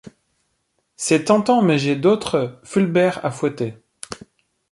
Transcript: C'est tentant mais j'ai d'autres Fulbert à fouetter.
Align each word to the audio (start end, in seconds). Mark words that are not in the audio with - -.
C'est 0.95 1.25
tentant 1.25 1.61
mais 1.61 1.77
j'ai 1.77 1.95
d'autres 1.95 2.59
Fulbert 2.63 3.23
à 3.23 3.29
fouetter. 3.29 3.75